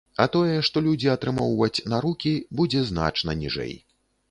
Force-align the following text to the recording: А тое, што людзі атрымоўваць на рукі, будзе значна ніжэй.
А 0.23 0.25
тое, 0.35 0.53
што 0.69 0.81
людзі 0.85 1.11
атрымоўваць 1.13 1.83
на 1.95 2.01
рукі, 2.07 2.33
будзе 2.61 2.85
значна 2.91 3.39
ніжэй. 3.45 3.79